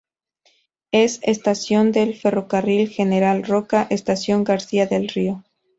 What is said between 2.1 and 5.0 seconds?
Ferrocarril General Roca: Estación García